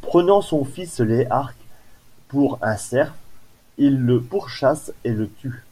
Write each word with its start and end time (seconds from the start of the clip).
Prenant 0.00 0.40
son 0.40 0.64
fils 0.64 0.98
Léarque 1.00 1.58
pour 2.28 2.58
un 2.62 2.78
cerf, 2.78 3.12
il 3.76 3.96
le 3.98 4.18
pourchasse 4.18 4.94
et 5.04 5.12
le 5.12 5.28
tue. 5.28 5.66